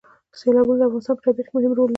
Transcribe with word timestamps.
سیلابونه 0.39 0.77
د 0.79 0.83
افغانستان 0.87 1.15
په 1.17 1.23
طبیعت 1.25 1.47
کې 1.47 1.53
مهم 1.55 1.71
رول 1.77 1.87
لري. 1.87 1.89